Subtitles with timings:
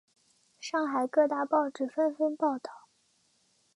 [0.59, 2.87] 上海各大报纸纷纷报道。